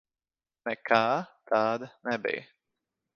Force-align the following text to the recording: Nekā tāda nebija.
Nekā 0.69 1.01
tāda 1.51 1.91
nebija. 2.09 2.49